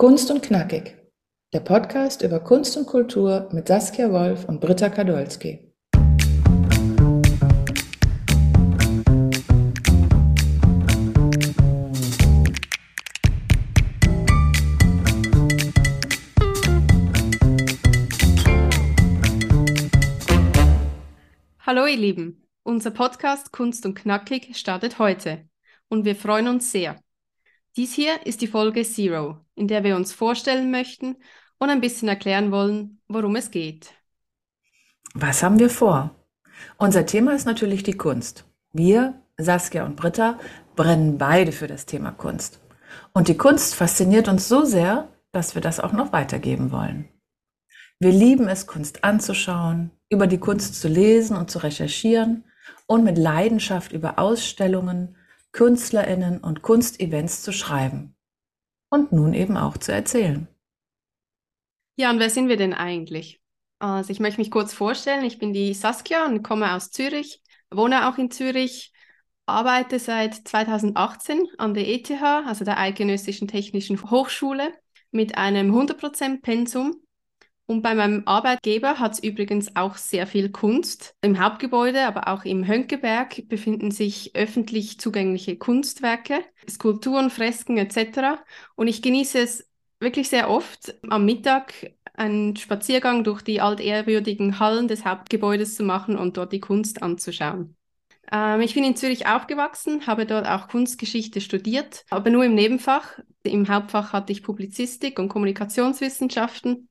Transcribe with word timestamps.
Kunst 0.00 0.30
und 0.30 0.44
Knackig, 0.44 0.96
der 1.52 1.58
Podcast 1.58 2.22
über 2.22 2.38
Kunst 2.38 2.76
und 2.76 2.86
Kultur 2.86 3.48
mit 3.50 3.66
Saskia 3.66 4.12
Wolf 4.12 4.44
und 4.44 4.60
Britta 4.60 4.90
Kadolski. 4.90 5.74
Hallo 21.58 21.86
ihr 21.86 21.96
Lieben, 21.96 22.46
unser 22.62 22.92
Podcast 22.92 23.50
Kunst 23.50 23.84
und 23.84 23.96
Knackig 23.96 24.56
startet 24.56 25.00
heute 25.00 25.48
und 25.88 26.04
wir 26.04 26.14
freuen 26.14 26.46
uns 26.46 26.70
sehr. 26.70 27.00
Dies 27.78 27.94
hier 27.94 28.26
ist 28.26 28.40
die 28.40 28.48
Folge 28.48 28.82
Zero, 28.82 29.36
in 29.54 29.68
der 29.68 29.84
wir 29.84 29.94
uns 29.94 30.12
vorstellen 30.12 30.72
möchten 30.72 31.14
und 31.58 31.70
ein 31.70 31.80
bisschen 31.80 32.08
erklären 32.08 32.50
wollen, 32.50 33.00
worum 33.06 33.36
es 33.36 33.52
geht. 33.52 33.92
Was 35.14 35.44
haben 35.44 35.60
wir 35.60 35.70
vor? 35.70 36.16
Unser 36.76 37.06
Thema 37.06 37.36
ist 37.36 37.44
natürlich 37.44 37.84
die 37.84 37.96
Kunst. 37.96 38.46
Wir, 38.72 39.22
Saskia 39.36 39.86
und 39.86 39.94
Britta, 39.94 40.40
brennen 40.74 41.18
beide 41.18 41.52
für 41.52 41.68
das 41.68 41.86
Thema 41.86 42.10
Kunst. 42.10 42.60
Und 43.12 43.28
die 43.28 43.36
Kunst 43.36 43.76
fasziniert 43.76 44.26
uns 44.26 44.48
so 44.48 44.64
sehr, 44.64 45.12
dass 45.30 45.54
wir 45.54 45.62
das 45.62 45.78
auch 45.78 45.92
noch 45.92 46.12
weitergeben 46.12 46.72
wollen. 46.72 47.08
Wir 48.00 48.10
lieben 48.10 48.48
es, 48.48 48.66
Kunst 48.66 49.04
anzuschauen, 49.04 49.92
über 50.08 50.26
die 50.26 50.38
Kunst 50.38 50.80
zu 50.80 50.88
lesen 50.88 51.36
und 51.36 51.48
zu 51.48 51.60
recherchieren 51.60 52.42
und 52.88 53.04
mit 53.04 53.16
Leidenschaft 53.16 53.92
über 53.92 54.18
Ausstellungen, 54.18 55.14
Künstlerinnen 55.52 56.38
und 56.38 56.62
Kunstevents 56.62 57.42
zu 57.42 57.52
schreiben 57.52 58.16
und 58.90 59.12
nun 59.12 59.34
eben 59.34 59.56
auch 59.56 59.76
zu 59.76 59.92
erzählen. 59.92 60.48
Ja, 61.96 62.10
und 62.10 62.20
wer 62.20 62.30
sind 62.30 62.48
wir 62.48 62.56
denn 62.56 62.74
eigentlich? 62.74 63.40
Also 63.80 64.10
ich 64.10 64.20
möchte 64.20 64.40
mich 64.40 64.50
kurz 64.50 64.72
vorstellen. 64.72 65.24
Ich 65.24 65.38
bin 65.38 65.52
die 65.52 65.74
Saskia 65.74 66.26
und 66.26 66.42
komme 66.42 66.72
aus 66.74 66.90
Zürich, 66.90 67.42
wohne 67.70 68.08
auch 68.08 68.18
in 68.18 68.30
Zürich, 68.30 68.92
arbeite 69.46 69.98
seit 69.98 70.34
2018 70.34 71.46
an 71.58 71.74
der 71.74 71.88
ETH, 71.88 72.10
also 72.10 72.64
der 72.64 72.78
Eidgenössischen 72.78 73.48
Technischen 73.48 74.10
Hochschule, 74.10 74.72
mit 75.10 75.38
einem 75.38 75.74
100% 75.74 76.42
Pensum 76.42 77.00
und 77.68 77.82
bei 77.82 77.94
meinem 77.94 78.22
Arbeitgeber 78.24 78.98
hat 78.98 79.12
es 79.12 79.22
übrigens 79.22 79.76
auch 79.76 79.98
sehr 79.98 80.26
viel 80.26 80.50
Kunst. 80.50 81.14
Im 81.20 81.38
Hauptgebäude, 81.38 82.06
aber 82.06 82.28
auch 82.28 82.46
im 82.46 82.66
Hönkeberg 82.66 83.46
befinden 83.48 83.90
sich 83.90 84.34
öffentlich 84.34 84.98
zugängliche 84.98 85.58
Kunstwerke, 85.58 86.40
Skulpturen, 86.68 87.28
Fresken 87.28 87.76
etc. 87.76 88.40
Und 88.74 88.88
ich 88.88 89.02
genieße 89.02 89.38
es 89.38 89.68
wirklich 90.00 90.30
sehr 90.30 90.48
oft, 90.48 90.94
am 91.10 91.26
Mittag 91.26 91.92
einen 92.14 92.56
Spaziergang 92.56 93.22
durch 93.22 93.42
die 93.42 93.60
altehrwürdigen 93.60 94.58
Hallen 94.58 94.88
des 94.88 95.04
Hauptgebäudes 95.04 95.74
zu 95.74 95.82
machen 95.82 96.16
und 96.16 96.38
dort 96.38 96.54
die 96.54 96.60
Kunst 96.60 97.02
anzuschauen. 97.02 97.76
Ähm, 98.32 98.62
ich 98.62 98.72
bin 98.72 98.84
in 98.84 98.96
Zürich 98.96 99.26
aufgewachsen, 99.26 100.06
habe 100.06 100.24
dort 100.24 100.46
auch 100.46 100.68
Kunstgeschichte 100.68 101.42
studiert, 101.42 102.06
aber 102.08 102.30
nur 102.30 102.44
im 102.44 102.54
Nebenfach. 102.54 103.18
Im 103.42 103.68
Hauptfach 103.68 104.14
hatte 104.14 104.32
ich 104.32 104.42
Publizistik 104.42 105.18
und 105.18 105.28
Kommunikationswissenschaften 105.28 106.88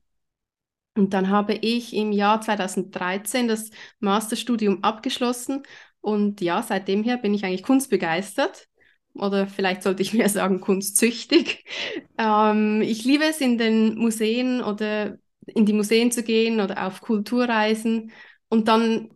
und 0.98 1.14
dann 1.14 1.30
habe 1.30 1.54
ich 1.54 1.94
im 1.94 2.12
Jahr 2.12 2.40
2013 2.40 3.48
das 3.48 3.70
Masterstudium 4.00 4.82
abgeschlossen 4.82 5.62
und 6.00 6.40
ja, 6.40 6.62
seitdem 6.62 7.04
her 7.04 7.18
bin 7.18 7.34
ich 7.34 7.44
eigentlich 7.44 7.62
kunstbegeistert 7.62 8.68
oder 9.14 9.46
vielleicht 9.46 9.82
sollte 9.82 10.02
ich 10.02 10.12
mehr 10.14 10.28
sagen 10.28 10.60
kunstsüchtig. 10.60 11.64
Ähm, 12.18 12.82
ich 12.82 13.04
liebe 13.04 13.24
es, 13.24 13.40
in 13.40 13.58
den 13.58 13.96
Museen 13.96 14.62
oder 14.62 15.18
in 15.46 15.66
die 15.66 15.72
Museen 15.72 16.10
zu 16.10 16.22
gehen 16.22 16.60
oder 16.60 16.86
auf 16.86 17.00
Kulturreisen 17.00 18.12
und 18.48 18.68
dann 18.68 19.10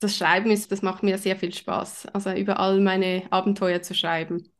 das 0.00 0.16
Schreiben 0.16 0.50
ist, 0.50 0.72
das 0.72 0.82
macht 0.82 1.02
mir 1.02 1.18
sehr 1.18 1.36
viel 1.36 1.52
Spaß, 1.54 2.06
also 2.06 2.32
über 2.32 2.58
all 2.58 2.80
meine 2.80 3.24
Abenteuer 3.30 3.82
zu 3.82 3.94
schreiben. 3.94 4.50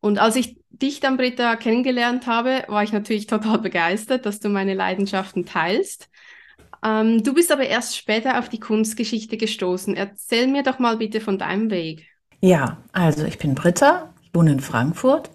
Und 0.00 0.18
als 0.18 0.36
ich 0.36 0.56
dich 0.70 1.00
dann, 1.00 1.16
Britta, 1.16 1.56
kennengelernt 1.56 2.26
habe, 2.26 2.64
war 2.68 2.82
ich 2.82 2.92
natürlich 2.92 3.26
total 3.28 3.58
begeistert, 3.58 4.26
dass 4.26 4.40
du 4.40 4.48
meine 4.48 4.74
Leidenschaften 4.74 5.46
teilst. 5.46 6.08
Ähm, 6.84 7.22
du 7.22 7.34
bist 7.34 7.52
aber 7.52 7.66
erst 7.66 7.96
später 7.96 8.38
auf 8.38 8.48
die 8.48 8.60
Kunstgeschichte 8.60 9.36
gestoßen. 9.36 9.96
Erzähl 9.96 10.46
mir 10.46 10.62
doch 10.62 10.78
mal 10.78 10.96
bitte 10.96 11.20
von 11.20 11.38
deinem 11.38 11.70
Weg. 11.70 12.06
Ja, 12.40 12.78
also 12.92 13.24
ich 13.24 13.38
bin 13.38 13.54
Britta, 13.54 14.14
ich 14.22 14.30
wohne 14.32 14.52
in 14.52 14.60
Frankfurt 14.60 15.30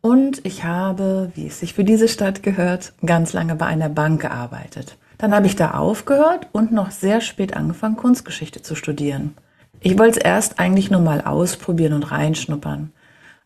und 0.00 0.44
ich 0.44 0.64
habe, 0.64 1.30
wie 1.34 1.46
es 1.46 1.60
sich 1.60 1.74
für 1.74 1.84
diese 1.84 2.08
Stadt 2.08 2.42
gehört, 2.42 2.92
ganz 3.04 3.32
lange 3.32 3.54
bei 3.54 3.66
einer 3.66 3.88
Bank 3.88 4.22
gearbeitet. 4.22 4.96
Dann 5.18 5.34
habe 5.34 5.46
ich 5.46 5.56
da 5.56 5.72
aufgehört 5.72 6.48
und 6.52 6.72
noch 6.72 6.90
sehr 6.90 7.20
spät 7.20 7.54
angefangen, 7.54 7.96
Kunstgeschichte 7.96 8.62
zu 8.62 8.74
studieren. 8.74 9.34
Ich 9.80 9.98
wollte 9.98 10.18
es 10.18 10.24
erst 10.24 10.58
eigentlich 10.58 10.90
nur 10.90 11.00
mal 11.00 11.20
ausprobieren 11.20 11.92
und 11.92 12.10
reinschnuppern. 12.10 12.92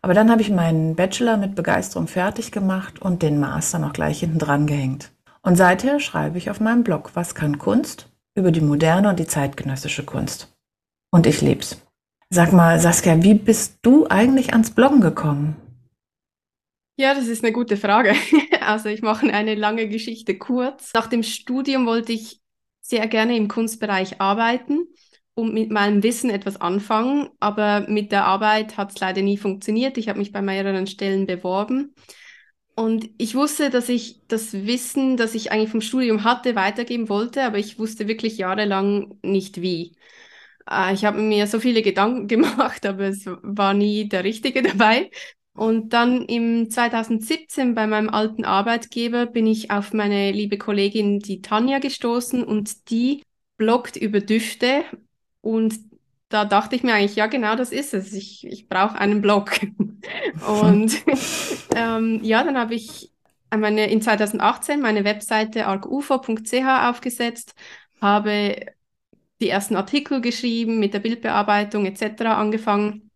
Aber 0.03 0.13
dann 0.13 0.29
habe 0.29 0.41
ich 0.41 0.49
meinen 0.49 0.95
Bachelor 0.95 1.37
mit 1.37 1.55
Begeisterung 1.55 2.07
fertig 2.07 2.51
gemacht 2.51 3.01
und 3.01 3.21
den 3.23 3.39
Master 3.39 3.79
noch 3.79 3.93
gleich 3.93 4.19
hinten 4.19 4.37
dran 4.37 4.67
gehängt. 4.67 5.11
Und 5.41 5.55
seither 5.55 6.01
schreibe 6.01 6.37
ich 6.37 6.49
auf 6.49 6.59
meinem 6.59 6.83
Blog 6.83 7.11
Was 7.13 7.35
kann 7.35 7.57
Kunst? 7.57 8.09
über 8.35 8.51
die 8.51 8.61
moderne 8.61 9.09
und 9.09 9.19
die 9.19 9.27
zeitgenössische 9.27 10.03
Kunst. 10.03 10.51
Und 11.11 11.27
ich 11.27 11.41
lieb's. 11.41 11.79
Sag 12.31 12.51
mal, 12.51 12.79
Saskia, 12.79 13.21
wie 13.21 13.35
bist 13.35 13.77
du 13.83 14.07
eigentlich 14.09 14.53
ans 14.53 14.71
Bloggen 14.71 15.01
gekommen? 15.01 15.55
Ja, 16.97 17.13
das 17.13 17.27
ist 17.27 17.43
eine 17.43 17.53
gute 17.53 17.77
Frage. 17.77 18.13
Also 18.61 18.87
ich 18.87 19.01
mache 19.01 19.27
eine 19.27 19.55
lange 19.55 19.89
Geschichte 19.89 20.37
kurz. 20.37 20.93
Nach 20.93 21.07
dem 21.07 21.21
Studium 21.21 21.85
wollte 21.85 22.13
ich 22.13 22.41
sehr 22.81 23.07
gerne 23.07 23.35
im 23.35 23.49
Kunstbereich 23.49 24.21
arbeiten 24.21 24.87
und 25.35 25.53
mit 25.53 25.71
meinem 25.71 26.03
Wissen 26.03 26.29
etwas 26.29 26.61
anfangen, 26.61 27.29
aber 27.39 27.87
mit 27.89 28.11
der 28.11 28.25
Arbeit 28.25 28.77
hat 28.77 28.91
es 28.91 28.99
leider 28.99 29.21
nie 29.21 29.37
funktioniert. 29.37 29.97
Ich 29.97 30.09
habe 30.09 30.19
mich 30.19 30.31
bei 30.31 30.41
mehreren 30.41 30.87
Stellen 30.87 31.25
beworben 31.25 31.93
und 32.75 33.09
ich 33.17 33.35
wusste, 33.35 33.69
dass 33.69 33.87
ich 33.89 34.21
das 34.27 34.53
Wissen, 34.53 35.15
das 35.17 35.35
ich 35.35 35.51
eigentlich 35.51 35.69
vom 35.69 35.81
Studium 35.81 36.23
hatte, 36.23 36.55
weitergeben 36.55 37.07
wollte, 37.07 37.43
aber 37.43 37.59
ich 37.59 37.77
wusste 37.77 38.07
wirklich 38.07 38.37
jahrelang 38.37 39.19
nicht 39.21 39.61
wie. 39.61 39.95
Äh, 40.69 40.93
ich 40.93 41.05
habe 41.05 41.21
mir 41.21 41.47
so 41.47 41.59
viele 41.59 41.81
Gedanken 41.83 42.27
gemacht, 42.29 42.85
aber 42.85 43.05
es 43.09 43.25
war 43.27 43.73
nie 43.73 44.09
der 44.09 44.23
Richtige 44.23 44.63
dabei. 44.63 45.11
Und 45.55 45.93
dann 45.93 46.23
im 46.25 46.71
2017 46.71 47.75
bei 47.75 47.85
meinem 47.85 48.09
alten 48.09 48.43
Arbeitgeber 48.43 49.27
bin 49.27 49.45
ich 49.45 49.69
auf 49.69 49.93
meine 49.93 50.31
liebe 50.31 50.57
Kollegin, 50.57 51.19
die 51.19 51.41
Tanja, 51.41 51.77
gestoßen 51.77 52.43
und 52.43 52.89
die 52.89 53.21
bloggt 53.57 53.95
über 53.95 54.19
Düfte 54.19 54.83
und 55.43 55.75
da 56.29 56.45
dachte 56.45 56.75
ich 56.75 56.83
mir 56.83 56.93
eigentlich, 56.95 57.17
ja, 57.17 57.27
genau 57.27 57.55
das 57.55 57.71
ist 57.71 57.93
es. 57.93 58.13
Ich, 58.13 58.47
ich 58.47 58.69
brauche 58.69 58.97
einen 58.97 59.21
Blog. 59.21 59.51
und 60.47 60.93
ähm, 61.75 62.19
ja, 62.23 62.43
dann 62.43 62.57
habe 62.57 62.75
ich 62.75 63.11
meine, 63.55 63.89
in 63.91 64.01
2018 64.01 64.79
meine 64.81 65.03
Webseite 65.03 65.67
arcufo.ch 65.67 66.53
aufgesetzt, 66.89 67.55
habe 68.01 68.55
die 69.41 69.49
ersten 69.49 69.75
Artikel 69.75 70.21
geschrieben, 70.21 70.79
mit 70.79 70.93
der 70.93 70.99
Bildbearbeitung 70.99 71.85
etc. 71.85 72.35
angefangen. 72.35 73.11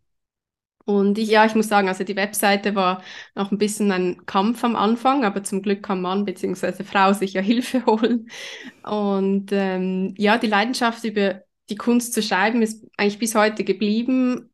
Und 0.84 1.18
ich, 1.18 1.28
ja, 1.28 1.46
ich 1.46 1.54
muss 1.54 1.68
sagen, 1.68 1.88
also 1.88 2.04
die 2.04 2.16
Webseite 2.16 2.74
war 2.74 3.02
noch 3.34 3.50
ein 3.52 3.58
bisschen 3.58 3.90
ein 3.90 4.26
Kampf 4.26 4.64
am 4.64 4.76
Anfang, 4.76 5.24
aber 5.24 5.42
zum 5.42 5.62
Glück 5.62 5.82
kann 5.82 6.02
Mann 6.02 6.24
bzw. 6.24 6.84
Frau 6.84 7.12
sich 7.14 7.32
ja 7.32 7.40
Hilfe 7.42 7.86
holen. 7.86 8.30
Und 8.84 9.50
ähm, 9.52 10.14
ja, 10.18 10.38
die 10.38 10.46
Leidenschaft 10.46 11.04
über 11.04 11.42
die 11.70 11.76
Kunst 11.76 12.14
zu 12.14 12.22
schreiben 12.22 12.62
ist 12.62 12.86
eigentlich 12.96 13.18
bis 13.18 13.34
heute 13.34 13.64
geblieben, 13.64 14.50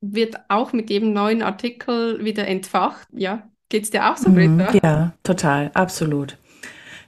wird 0.00 0.36
auch 0.48 0.72
mit 0.72 0.90
jedem 0.90 1.12
neuen 1.12 1.42
Artikel 1.42 2.24
wieder 2.24 2.46
entfacht. 2.46 3.08
Ja, 3.12 3.48
geht 3.68 3.84
es 3.84 3.90
dir 3.90 4.10
auch 4.10 4.16
so, 4.16 4.30
mhm, 4.30 4.58
Britta? 4.58 4.78
ja, 4.82 5.12
total, 5.22 5.70
absolut. 5.74 6.38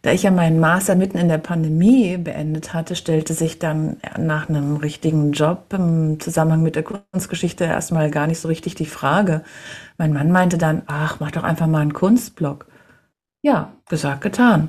Da 0.02 0.12
ich 0.12 0.22
ja 0.22 0.30
meinen 0.30 0.60
Master 0.60 0.94
mitten 0.94 1.18
in 1.18 1.28
der 1.28 1.38
Pandemie 1.38 2.16
beendet 2.16 2.72
hatte, 2.74 2.94
stellte 2.94 3.34
sich 3.34 3.58
dann 3.58 3.96
nach 4.16 4.48
einem 4.48 4.76
richtigen 4.76 5.32
Job 5.32 5.72
im 5.72 6.20
Zusammenhang 6.20 6.62
mit 6.62 6.76
der 6.76 6.84
Kunstgeschichte 6.84 7.64
erstmal 7.64 8.10
gar 8.10 8.28
nicht 8.28 8.38
so 8.38 8.46
richtig 8.46 8.76
die 8.76 8.86
Frage. 8.86 9.42
Mein 9.98 10.12
Mann 10.12 10.30
meinte 10.30 10.58
dann, 10.58 10.82
ach, 10.86 11.18
mach 11.18 11.32
doch 11.32 11.42
einfach 11.42 11.66
mal 11.66 11.80
einen 11.80 11.92
Kunstblog. 11.92 12.66
Ja, 13.42 13.72
gesagt, 13.88 14.20
getan. 14.20 14.68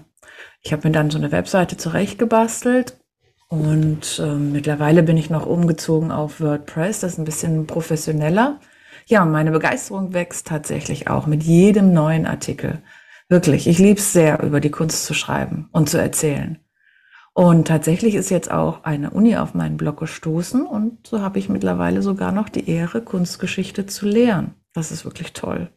Ich 0.62 0.74
habe 0.74 0.88
mir 0.88 0.92
dann 0.92 1.12
so 1.12 1.20
eine 1.20 1.32
Webseite 1.32 1.78
zurechtgebastelt 1.78 2.98
und 3.50 4.20
äh, 4.20 4.36
mittlerweile 4.36 5.04
bin 5.04 5.18
ich 5.18 5.30
noch 5.30 5.46
umgezogen 5.46 6.12
auf 6.12 6.42
WordPress, 6.42 7.00
das 7.00 7.14
ist 7.14 7.18
ein 7.20 7.26
bisschen 7.26 7.66
professioneller. 7.66 8.60
Ja, 9.06 9.24
meine 9.24 9.52
Begeisterung 9.52 10.14
wächst 10.14 10.48
tatsächlich 10.48 11.08
auch 11.10 11.28
mit 11.28 11.44
jedem 11.44 11.94
neuen 11.94 12.26
Artikel. 12.26 12.82
Wirklich, 13.30 13.68
ich 13.68 13.80
liebe 13.80 14.00
es 14.00 14.12
sehr, 14.12 14.44
über 14.44 14.60
die 14.60 14.72
Kunst 14.72 15.06
zu 15.06 15.14
schreiben 15.14 15.70
und 15.72 15.90
zu 15.90 15.98
erzählen. 15.98 16.60
Und 17.34 17.68
tatsächlich 17.68 18.16
ist 18.16 18.32
jetzt 18.32 18.52
auch 18.52 18.84
eine 18.84 19.12
Uni 19.12 19.38
auf 19.38 19.54
meinen 19.54 19.78
Blog 19.78 20.00
gestoßen 20.00 20.66
und 20.66 21.06
so 21.08 21.22
habe 21.22 21.40
ich 21.40 21.50
mittlerweile 21.50 22.02
sogar 22.02 22.32
noch 22.32 22.50
die 22.50 22.70
Ehre, 22.70 23.02
Kunstgeschichte 23.02 23.86
zu 23.86 24.08
lehren. 24.08 24.56
Das 24.74 24.92
ist 24.92 25.06
wirklich 25.06 25.34
toll. 25.34 25.70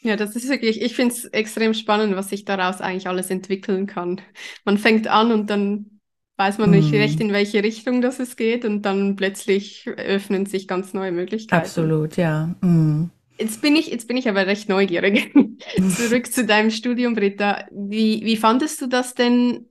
Ja, 0.00 0.16
das 0.16 0.36
ist 0.36 0.48
wirklich, 0.48 0.80
ich 0.80 0.94
finde 0.94 1.14
es 1.14 1.24
extrem 1.24 1.74
spannend, 1.74 2.14
was 2.14 2.30
sich 2.30 2.44
daraus 2.44 2.80
eigentlich 2.80 3.08
alles 3.08 3.30
entwickeln 3.30 3.86
kann. 3.86 4.20
Man 4.64 4.78
fängt 4.78 5.08
an 5.08 5.32
und 5.32 5.50
dann 5.50 5.97
weiß 6.38 6.58
man 6.58 6.70
nicht 6.70 6.92
recht, 6.94 7.20
Mm, 7.20 7.22
in 7.22 7.32
welche 7.32 7.62
Richtung 7.62 8.00
das 8.02 8.20
es 8.20 8.36
geht 8.36 8.64
und 8.64 8.82
dann 8.82 9.16
plötzlich 9.16 9.86
öffnen 9.88 10.46
sich 10.46 10.68
ganz 10.68 10.94
neue 10.94 11.12
Möglichkeiten. 11.12 11.72
absolut, 11.72 12.16
ja. 12.16 12.46
Mm. 12.62 13.10
Jetzt 13.38 13.60
bin 13.62 13.76
ich, 13.76 13.86
jetzt 13.88 14.08
bin 14.08 14.16
ich 14.16 14.28
aber 14.28 14.46
recht 14.46 14.68
neugierig. 14.68 15.32
Zurück 15.86 16.32
zu 16.32 16.44
deinem 16.44 16.70
Studium, 16.70 17.14
Britta. 17.14 17.66
Wie, 17.70 18.24
wie 18.24 18.36
fandest 18.36 18.80
du 18.80 18.88
das 18.88 19.14
denn, 19.14 19.66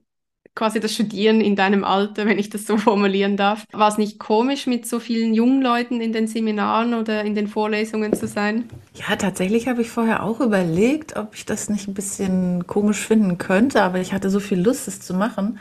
quasi 0.54 0.80
das 0.80 0.94
Studieren 0.94 1.40
in 1.42 1.54
deinem 1.56 1.84
Alter, 1.84 2.24
wenn 2.26 2.38
ich 2.38 2.48
das 2.50 2.66
so 2.66 2.76
formulieren 2.78 3.36
darf? 3.36 3.64
War 3.72 3.88
es 3.88 3.98
nicht 3.98 4.18
komisch, 4.18 4.66
mit 4.66 4.86
so 4.86 5.00
vielen 5.00 5.34
jungen 5.34 5.60
Leuten 5.62 6.00
in 6.00 6.12
den 6.12 6.26
Seminaren 6.28 6.94
oder 6.94 7.24
in 7.24 7.34
den 7.34 7.46
Vorlesungen 7.48 8.14
zu 8.14 8.26
sein? 8.26 8.70
Ja, 8.94 9.16
tatsächlich 9.16 9.68
habe 9.68 9.82
ich 9.82 9.90
vorher 9.90 10.22
auch 10.24 10.40
überlegt, 10.40 11.16
ob 11.16 11.34
ich 11.34 11.44
das 11.46 11.68
nicht 11.68 11.86
ein 11.88 11.94
bisschen 11.94 12.66
komisch 12.66 12.98
finden 13.06 13.38
könnte, 13.38 13.82
aber 13.82 14.00
ich 14.00 14.12
hatte 14.12 14.28
so 14.30 14.40
viel 14.40 14.60
Lust, 14.60 14.88
es 14.88 15.00
zu 15.00 15.14
machen. 15.14 15.58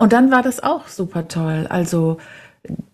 Und 0.00 0.14
dann 0.14 0.30
war 0.30 0.40
das 0.40 0.62
auch 0.62 0.88
super 0.88 1.28
toll. 1.28 1.66
Also, 1.68 2.16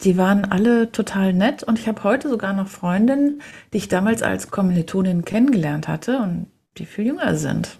die 0.02 0.18
waren 0.18 0.44
alle 0.44 0.90
total 0.90 1.32
nett 1.32 1.62
und 1.62 1.78
ich 1.78 1.86
habe 1.86 2.02
heute 2.02 2.28
sogar 2.28 2.52
noch 2.52 2.66
Freundinnen, 2.66 3.42
die 3.72 3.76
ich 3.76 3.86
damals 3.86 4.24
als 4.24 4.50
Kommilitonin 4.50 5.24
kennengelernt 5.24 5.86
hatte 5.86 6.18
und 6.18 6.48
die 6.78 6.84
viel 6.84 7.06
jünger 7.06 7.36
sind. 7.36 7.78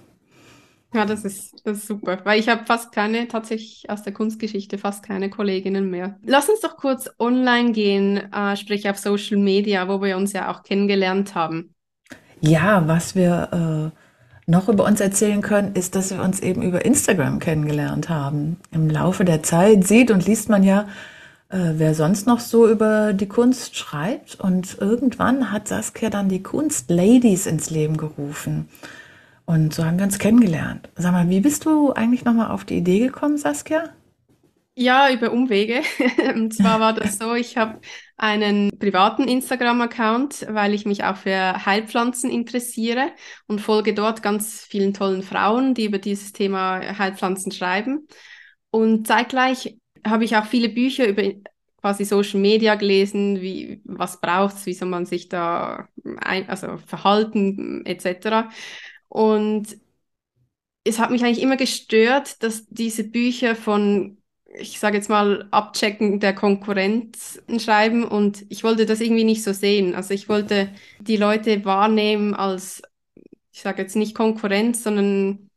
Ja, 0.95 1.05
das 1.05 1.25
ist, 1.25 1.61
das 1.65 1.79
ist 1.79 1.89
super, 1.89 2.21
weil 2.23 2.39
ich 2.39 2.49
habe 2.49 2.67
fast 2.67 2.93
keine, 2.93 3.27
tatsächlich 3.27 3.91
aus 3.91 4.05
der 4.05 4.13
Kunstgeschichte 4.13 4.79
fast 4.79 5.05
keine 5.05 5.29
Kolleginnen 5.29 5.91
mehr. 5.91 6.21
Lass 6.23 6.49
uns 6.49 6.61
doch 6.61 6.77
kurz 6.77 7.11
online 7.19 7.73
gehen, 7.73 8.33
äh, 8.33 8.57
sprich 8.57 8.89
auf 8.89 8.97
Social 8.97 9.39
Media, 9.39 9.89
wo 9.89 10.01
wir 10.01 10.17
uns 10.17 10.35
ja 10.35 10.53
auch 10.53 10.63
kennengelernt 10.63 11.35
haben. 11.35 11.75
Ja, 12.41 12.87
was 12.87 13.17
wir 13.17 13.93
äh, 13.93 14.06
noch 14.47 14.69
über 14.69 14.85
uns 14.85 15.01
erzählen 15.01 15.43
können, 15.43 15.75
ist, 15.75 15.95
dass 15.95 16.11
wir 16.11 16.23
uns 16.23 16.41
eben 16.41 16.63
über 16.63 16.85
Instagram 16.85 17.41
kennengelernt 17.41 18.09
haben. 18.09 18.59
Im 18.71 18.89
Laufe 18.89 19.25
der 19.25 19.43
Zeit 19.43 19.87
sieht 19.87 20.11
und 20.11 20.27
liest 20.27 20.49
man 20.49 20.63
ja, 20.63 20.87
äh, 21.49 21.73
wer 21.75 21.95
sonst 21.95 22.27
noch 22.27 22.41
so 22.41 22.69
über 22.69 23.13
die 23.13 23.27
Kunst 23.27 23.77
schreibt. 23.77 24.39
Und 24.39 24.79
irgendwann 24.81 25.51
hat 25.51 25.69
Saskia 25.69 26.11
dann 26.11 26.29
die 26.29 26.43
Kunstladies 26.43 27.47
ins 27.47 27.71
Leben 27.71 27.97
gerufen. 27.97 28.69
Und 29.47 29.75
so 29.75 29.85
haben 29.85 29.99
wir 29.99 30.05
uns 30.05 30.19
kennengelernt. 30.19 30.89
Sag 30.97 31.13
mal, 31.13 31.29
wie 31.29 31.41
bist 31.41 31.65
du 31.65 31.93
eigentlich 31.93 32.25
nochmal 32.25 32.51
auf 32.51 32.65
die 32.65 32.79
Idee 32.79 33.01
gekommen, 33.01 33.39
Saskia? 33.39 33.91
Ja, 34.79 35.11
über 35.11 35.33
Umwege. 35.33 35.81
Und 36.35 36.53
zwar 36.55 36.81
war 36.81 36.93
das 36.93 37.17
so, 37.19 37.35
ich 37.35 37.57
habe 37.57 37.81
einen 38.17 38.79
privaten 38.79 39.27
Instagram-Account, 39.27 40.47
weil 40.51 40.75
ich 40.75 40.85
mich 40.85 41.03
auch 41.05 41.17
für 41.17 41.65
Heilpflanzen 41.65 42.31
interessiere 42.31 43.13
und 43.47 43.61
folge 43.61 43.95
dort 43.95 44.23
ganz 44.23 44.65
vielen 44.65 44.93
tollen 44.93 45.23
Frauen, 45.23 45.73
die 45.75 45.87
über 45.87 45.99
dieses 45.99 46.33
Thema 46.33 46.99
Heilpflanzen 46.99 47.53
schreiben. 47.53 48.07
Und 48.71 49.07
zeitgleich 49.07 49.79
habe 50.07 50.25
ich 50.25 50.37
auch 50.37 50.45
viele 50.45 50.69
Bücher 50.69 51.09
über 51.09 51.23
quasi 51.81 52.05
Social 52.05 52.41
Media 52.41 52.75
gelesen, 52.75 53.41
wie 53.41 53.81
was 53.85 54.21
braucht's, 54.21 54.67
wie 54.67 54.75
soll 54.75 54.89
man 54.89 55.07
sich 55.07 55.29
da 55.31 55.89
ein, 56.19 56.49
also 56.51 56.77
verhalten 56.87 57.85
etc. 57.87 58.51
Und 59.09 59.79
es 60.85 60.99
hat 60.99 61.11
mich 61.11 61.25
eigentlich 61.25 61.43
immer 61.43 61.57
gestört, 61.57 62.43
dass 62.43 62.67
diese 62.69 63.05
Bücher 63.05 63.57
von, 63.57 64.16
ich 64.55 64.79
sage 64.79 64.97
jetzt 64.97 65.09
mal, 65.11 65.49
Abchecken 65.51 66.21
der 66.21 66.35
Konkurrenz 66.35 67.43
schreiben 67.59 68.05
und 68.05 68.45
ich 68.49 68.65
wollte 68.65 68.87
das 68.87 69.01
irgendwie 69.01 69.25
nicht 69.25 69.43
so 69.43 69.53
sehen. 69.53 69.95
Also 69.95 70.15
ich 70.15 70.29
wollte 70.29 70.73
die 70.99 71.17
Leute 71.17 71.65
wahrnehmen 71.65 72.35
als, 72.35 72.83
ich 73.53 73.63
sage 73.63 73.83
jetzt 73.83 73.97
nicht 73.97 74.15
Konkurrenz, 74.15 74.83
sondern 74.83 75.51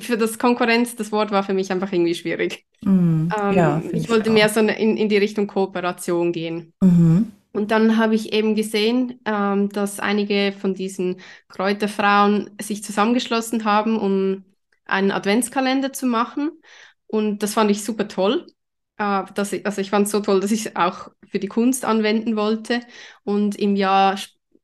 für 0.00 0.18
das 0.18 0.38
Konkurrenz, 0.38 0.96
das 0.96 1.12
Wort 1.12 1.30
war 1.30 1.42
für 1.44 1.54
mich 1.54 1.72
einfach 1.72 1.92
irgendwie 1.92 2.14
schwierig. 2.14 2.66
Mm, 2.84 3.34
ja, 3.48 3.80
Ähm, 3.80 3.80
finde 3.80 3.96
ich 3.98 4.04
ich 4.04 4.10
wollte 4.10 4.30
auch. 4.30 4.34
mehr 4.34 4.48
so 4.48 4.60
in, 4.60 4.96
in 4.96 5.08
die 5.08 5.16
Richtung 5.18 5.46
Kooperation 5.46 6.32
gehen. 6.32 6.74
Mhm. 6.80 7.32
Und 7.52 7.70
dann 7.70 7.98
habe 7.98 8.14
ich 8.14 8.32
eben 8.32 8.54
gesehen, 8.54 9.20
ähm, 9.26 9.68
dass 9.70 10.00
einige 10.00 10.52
von 10.58 10.74
diesen 10.74 11.20
Kräuterfrauen 11.48 12.50
sich 12.60 12.82
zusammengeschlossen 12.82 13.64
haben, 13.64 13.98
um 13.98 14.44
einen 14.86 15.10
Adventskalender 15.10 15.92
zu 15.92 16.06
machen. 16.06 16.50
Und 17.12 17.42
das 17.44 17.54
fand 17.54 17.70
ich 17.70 17.84
super 17.84 18.08
toll. 18.08 18.46
Äh, 18.98 19.24
dass 19.34 19.52
ich, 19.52 19.66
also 19.66 19.80
ich 19.80 19.90
fand 19.90 20.06
es 20.06 20.12
so 20.12 20.20
toll, 20.20 20.40
dass 20.40 20.52
ich 20.52 20.66
es 20.66 20.76
auch 20.76 21.10
für 21.30 21.38
die 21.38 21.48
Kunst 21.48 21.84
anwenden 21.84 22.36
wollte. 22.36 22.80
Und 23.24 23.56
im 23.56 23.76
Jahr 23.76 24.18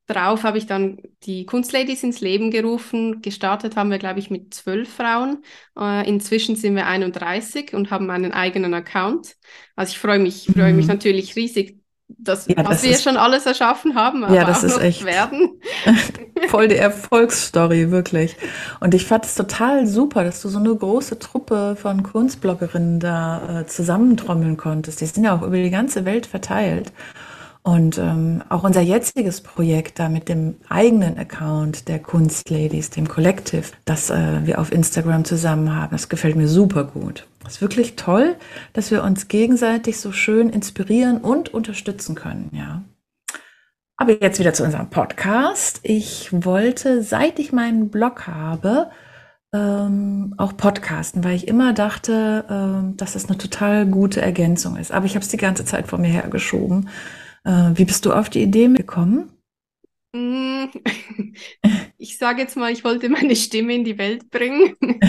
drauf 0.07 0.43
habe 0.45 0.59
ich 0.59 0.67
dann 0.67 0.99
die 1.25 1.45
Kunstladies 1.47 2.03
ins 2.03 2.21
Leben 2.21 2.51
gerufen. 2.51 3.21
Gestartet 3.23 3.77
haben 3.77 3.91
wir, 3.91 3.99
glaube 3.99 4.21
ich, 4.21 4.31
mit 4.31 4.55
zwölf 4.55 4.89
Frauen. 4.95 5.45
Äh, 5.79 6.09
inzwischen 6.09 6.57
sind 6.57 6.77
wir 6.77 6.87
31 6.87 7.75
und 7.75 7.91
haben 7.91 8.11
einen 8.11 8.33
eigenen 8.33 8.75
Account. 8.75 9.37
Also 9.77 9.93
ich 9.93 9.99
freue 9.99 10.19
mich, 10.19 10.51
freue 10.57 10.75
mich 10.75 10.87
Mhm. 10.87 10.89
natürlich 10.89 11.37
riesig, 11.37 11.81
dass, 12.09 12.47
Ja, 12.47 12.57
was 12.59 12.69
das 12.69 12.83
wir 12.83 12.91
ist, 12.93 13.03
schon 13.03 13.17
alles 13.17 13.47
erschaffen 13.47 13.95
haben, 13.95 14.23
ja, 14.23 14.43
aber 14.43 14.45
das 14.45 14.61
auch 14.61 14.65
ist 14.65 14.79
echt. 14.79 15.05
werden. 15.05 15.61
Voll 16.49 16.69
die 16.69 16.77
Erfolgsstory, 16.77 17.91
wirklich. 17.91 18.37
Und 18.81 18.95
ich 18.95 19.05
fand 19.07 19.25
es 19.27 19.35
total 19.35 19.87
super, 19.87 20.25
dass 20.25 20.41
du 20.43 20.49
so 20.49 20.59
eine 20.59 20.75
große 20.75 21.19
Truppe 21.19 21.77
von 21.81 22.03
Kunstbloggerinnen 22.03 23.01
da 23.01 23.61
äh, 23.61 23.67
zusammentrommeln 23.67 24.57
konntest. 24.57 25.01
Die 25.01 25.07
sind 25.07 25.25
ja 25.25 25.37
auch 25.37 25.43
über 25.43 25.57
die 25.57 25.71
ganze 25.71 26.05
Welt 26.05 26.27
verteilt. 26.27 26.93
Und 27.69 27.99
ähm, 27.99 28.43
auch 28.49 28.65
unser 28.65 28.81
jetziges 28.81 29.43
Projekt 29.43 29.99
da 29.99 30.09
mit 30.09 30.31
dem 30.31 30.55
eigenen 30.71 31.19
Account 31.19 31.87
der 31.87 31.99
Kunstladies, 31.99 32.89
dem 32.89 33.07
Collective, 33.07 33.65
das 33.85 34.09
äh, 34.09 34.47
wir 34.47 34.59
auf 34.59 34.73
Instagram 34.73 35.27
zusammen 35.27 35.77
haben, 35.77 35.91
das 35.91 36.09
gefällt 36.09 36.35
mir 36.35 36.49
super 36.49 36.85
gut. 36.85 37.27
Es 37.47 37.57
ist 37.57 37.61
wirklich 37.61 37.95
toll, 37.95 38.37
dass 38.73 38.91
wir 38.91 39.05
uns 39.05 39.29
gegenseitig 39.29 40.01
so 40.01 40.13
schön 40.13 40.49
inspirieren 40.49 41.19
und 41.19 41.53
unterstützen 41.53 42.15
können, 42.15 42.49
ja. 42.55 42.85
Aber 43.99 44.19
jetzt 44.19 44.41
wieder 44.41 44.55
zu 44.55 44.65
unserem 44.65 44.89
Podcast. 44.89 45.81
Ich 45.83 46.31
wollte, 46.33 47.03
seit 47.03 47.39
ich 47.39 47.53
meinen 47.53 47.91
Blog 47.91 48.27
habe, 48.27 48.91
ähm, 49.53 50.33
auch 50.39 50.57
podcasten, 50.57 51.23
weil 51.23 51.37
ich 51.37 51.47
immer 51.47 51.75
dachte, 51.75 52.47
ähm, 52.49 52.97
dass 52.97 53.15
es 53.15 53.29
eine 53.29 53.37
total 53.37 53.85
gute 53.85 54.23
Ergänzung 54.23 54.77
ist. 54.77 54.91
Aber 54.91 55.05
ich 55.05 55.17
habe 55.17 55.23
es 55.23 55.29
die 55.29 55.37
ganze 55.37 55.67
Zeit 55.67 55.87
vor 55.89 55.99
mir 55.99 56.09
hergeschoben. 56.09 56.87
Äh, 56.87 57.28
wie 57.49 57.85
bist 57.85 58.05
du 58.05 58.13
auf 58.13 58.29
die 58.31 58.43
Idee 58.43 58.69
gekommen? 58.69 59.31
Mm, 60.13 60.67
Ich 62.01 62.17
sage 62.17 62.41
jetzt 62.41 62.57
mal, 62.57 62.71
ich 62.73 62.85
wollte 62.85 63.09
meine 63.09 63.35
Stimme 63.35 63.75
in 63.75 63.85
die 63.85 63.99
Welt 63.99 64.31
bringen. 64.31 64.77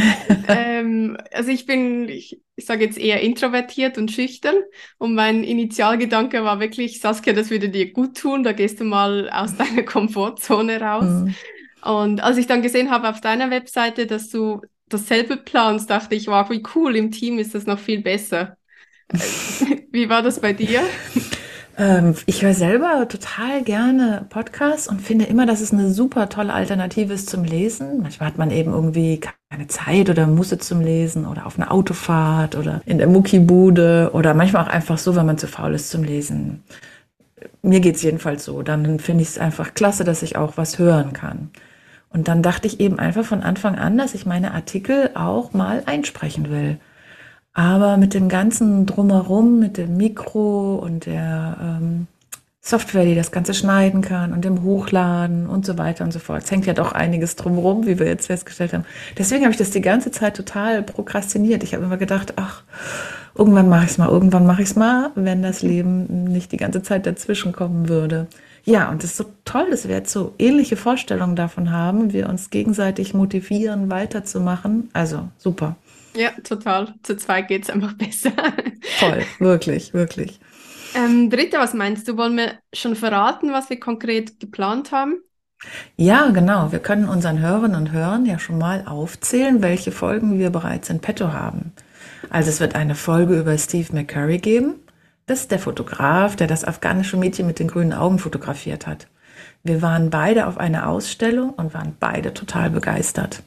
Ähm, 0.52 1.16
also 1.32 1.52
ich 1.52 1.68
bin, 1.68 2.10
ich, 2.10 2.42
ich 2.56 2.66
sage 2.66 2.84
jetzt 2.84 2.98
eher 2.98 3.22
introvertiert 3.22 4.00
und 4.00 4.12
schüchtern. 4.12 4.56
Und 4.98 5.14
mein 5.14 5.44
Initialgedanke 5.44 6.44
war 6.44 6.60
wirklich, 6.60 7.02
Saskia, 7.02 7.34
das 7.34 7.52
würde 7.52 7.70
dir 7.70 7.94
gut 7.94 8.18
tun, 8.18 8.42
da 8.42 8.52
gehst 8.52 8.80
du 8.80 8.84
mal 8.84 9.30
aus 9.30 9.56
deiner 9.58 9.84
Komfortzone 9.84 10.82
raus. 10.82 11.04
Hm. 11.04 11.36
Und 11.84 12.22
als 12.22 12.38
ich 12.38 12.48
dann 12.48 12.64
gesehen 12.64 12.90
habe 12.90 13.10
auf 13.10 13.22
deiner 13.22 13.52
Webseite, 13.52 14.08
dass 14.08 14.30
du 14.30 14.62
dasselbe 14.88 15.38
planst, 15.38 15.88
dachte 15.92 16.16
ich, 16.16 16.26
wow, 16.26 16.50
wie 16.50 16.64
cool, 16.74 16.96
im 16.96 17.12
Team 17.12 17.38
ist 17.38 17.54
das 17.54 17.68
noch 17.68 17.78
viel 17.78 18.02
besser. 18.02 18.58
Äh, 19.10 19.20
Wie 19.92 20.10
war 20.10 20.24
das 20.24 20.42
bei 20.42 20.54
dir? 20.54 20.82
Ähm, 21.80 22.14
ich 22.26 22.44
höre 22.44 22.54
selber 22.54 23.08
total 23.08 23.64
gerne 23.64 24.26
Podcasts 24.30 24.90
und 24.90 25.02
finde 25.02 25.26
immer, 25.26 25.46
dass 25.46 25.62
es 25.62 25.72
eine 25.72 25.90
super 25.90 26.28
tolle 26.28 26.54
Alternative 26.54 27.14
ist 27.14 27.30
zum 27.30 27.46
Lesen. 27.46 28.02
Manchmal 28.02 28.30
hat 28.30 28.38
man 28.38 28.52
eben 28.52 28.74
irgendwie 28.74 29.22
keine 29.50 29.68
Zeit 29.68 30.10
oder 30.10 30.28
Muße 30.28 30.58
zum 30.58 30.82
Lesen 30.82 31.26
oder 31.26 31.46
auf 31.46 31.58
einer 31.58 31.72
Autofahrt 31.72 32.56
oder 32.58 32.82
in 32.86 32.98
der 32.98 33.08
Muckibude 33.08 34.12
oder 34.14 34.34
manchmal 34.34 34.66
auch 34.66 34.70
einfach 34.70 34.98
so, 34.98 35.16
wenn 35.16 35.26
man 35.26 35.38
zu 35.38 35.48
faul 35.48 35.74
ist 35.74 35.90
zum 35.90 36.04
Lesen. 36.04 36.64
Mir 37.62 37.80
geht's 37.80 38.04
jedenfalls 38.04 38.44
so. 38.44 38.62
Dann 38.62 39.00
finde 39.00 39.22
ich 39.24 39.30
es 39.30 39.38
einfach 39.40 39.74
klasse, 39.74 40.04
dass 40.04 40.22
ich 40.22 40.36
auch 40.36 40.58
was 40.58 40.80
hören 40.80 41.14
kann. 41.14 41.50
Und 42.10 42.28
dann 42.28 42.44
dachte 42.44 42.68
ich 42.68 42.82
eben 42.82 43.00
einfach 43.00 43.24
von 43.24 43.42
Anfang 43.42 43.76
an, 43.78 43.98
dass 43.98 44.16
ich 44.16 44.26
meine 44.26 44.54
Artikel 44.54 45.12
auch 45.14 45.54
mal 45.54 45.84
einsprechen 45.86 46.50
will. 46.50 46.78
Aber 47.60 47.98
mit 47.98 48.14
dem 48.14 48.30
ganzen 48.30 48.86
Drumherum, 48.86 49.60
mit 49.60 49.76
dem 49.76 49.98
Mikro 49.98 50.76
und 50.76 51.06
der 51.06 51.58
ähm, 51.62 52.08
Software, 52.62 53.04
die 53.04 53.16
das 53.16 53.32
Ganze 53.32 53.54
schneiden 53.54 54.02
kann 54.02 54.32
und 54.32 54.46
dem 54.46 54.64
Hochladen 54.64 55.46
und 55.46 55.66
so 55.66 55.78
weiter 55.78 56.06
und 56.06 56.14
so 56.14 56.20
fort. 56.20 56.46
Es 56.46 56.52
hängt 56.52 56.66
ja 56.68 56.74
doch 56.74 56.94
einiges 56.94 57.36
drumherum, 57.36 57.86
wie 57.86 58.00
wir 58.00 58.08
jetzt 58.08 58.28
festgestellt 58.28 58.72
haben. 58.72 58.86
Deswegen 59.18 59.44
habe 59.44 59.52
ich 59.52 59.58
das 59.58 59.72
die 59.72 59.82
ganze 59.82 60.10
Zeit 60.10 60.38
total 60.38 60.84
prokrastiniert. 60.84 61.62
Ich 61.64 61.74
habe 61.74 61.84
immer 61.84 61.98
gedacht, 61.98 62.36
ach, 62.38 62.64
irgendwann 63.36 63.68
mache 63.68 63.84
ich 63.84 63.92
es 63.92 63.98
mal, 63.98 64.08
irgendwann 64.08 64.46
mache 64.46 64.62
ich 64.62 64.70
es 64.70 64.76
mal, 64.78 65.12
wenn 65.16 65.44
das 65.44 65.62
Leben 65.62 66.24
nicht 66.24 66.54
die 66.54 66.58
ganze 66.58 66.82
Zeit 66.82 67.06
dazwischen 67.06 67.52
kommen 67.52 67.90
würde. 67.90 68.28
Ja, 68.64 68.90
und 68.90 69.04
es 69.04 69.12
ist 69.12 69.18
so 69.18 69.26
toll, 69.44 69.68
dass 69.70 69.86
wir 69.86 69.96
jetzt 69.96 70.14
so 70.14 70.34
ähnliche 70.40 70.78
Vorstellungen 70.78 71.36
davon 71.36 71.74
haben, 71.74 72.14
wir 72.14 72.30
uns 72.30 72.52
gegenseitig 72.52 73.14
motivieren, 73.14 73.92
weiterzumachen. 73.92 74.90
Also 74.94 75.28
super. 75.38 75.76
Ja, 76.16 76.32
total. 76.44 76.96
Zu 77.04 77.18
zweit 77.18 77.48
geht 77.48 77.64
es 77.64 77.70
einfach 77.70 77.94
besser. 77.98 78.32
Toll, 79.00 79.24
wirklich, 79.40 79.94
wirklich. 79.94 80.40
Ähm, 80.96 81.30
Britta, 81.30 81.60
was 81.60 81.74
meinst 81.74 82.08
du? 82.08 82.18
Wollen 82.18 82.38
wir 82.38 82.60
schon 82.74 82.96
verraten, 82.96 83.52
was 83.52 83.70
wir 83.70 83.80
konkret 83.80 84.40
geplant 84.40 84.92
haben? 84.92 85.22
Ja, 85.98 86.30
genau. 86.30 86.72
Wir 86.72 86.80
können 86.80 87.08
unseren 87.08 87.40
Hörerinnen 87.40 87.76
und 87.76 87.92
Hörern 87.92 88.26
ja 88.26 88.40
schon 88.40 88.58
mal 88.58 88.86
aufzählen, 88.86 89.62
welche 89.62 89.92
Folgen 89.92 90.40
wir 90.40 90.50
bereits 90.50 90.90
in 90.90 91.00
petto 91.00 91.34
haben. 91.34 91.74
Also 92.30 92.50
es 92.50 92.60
wird 92.60 92.76
eine 92.76 92.96
Folge 92.96 93.40
über 93.40 93.58
Steve 93.58 93.94
McCurry 93.94 94.38
geben. 94.40 94.76
Das 95.26 95.42
ist 95.42 95.52
der 95.52 95.60
Fotograf, 95.60 96.36
der 96.36 96.48
das 96.48 96.64
afghanische 96.64 97.18
Mädchen 97.18 97.46
mit 97.46 97.60
den 97.60 97.68
grünen 97.68 97.94
Augen 97.94 98.20
fotografiert 98.20 98.88
hat. 98.88 99.08
Wir 99.64 99.82
waren 99.82 100.10
beide 100.10 100.48
auf 100.48 100.58
einer 100.58 100.88
Ausstellung 100.88 101.52
und 101.52 101.74
waren 101.74 101.96
beide 102.00 102.34
total 102.34 102.70
begeistert. 102.70 103.44